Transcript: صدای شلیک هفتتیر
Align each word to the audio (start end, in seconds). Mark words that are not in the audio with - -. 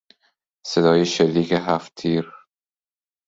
صدای 0.65 1.05
شلیک 1.05 1.51
هفتتیر 1.51 2.31